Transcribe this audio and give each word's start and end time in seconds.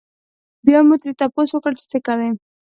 بيا 0.65 0.79
مو 0.87 0.95
ترې 1.01 1.11
تپوس 1.19 1.49
وکړو 1.51 1.77
چې 1.79 1.85
څۀ 1.91 1.97
کوئ؟ 2.05 2.29